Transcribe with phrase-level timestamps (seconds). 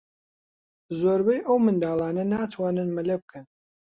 [0.99, 3.45] زۆربەی ئەو منداڵانە ناتوانن مەلە بکەن.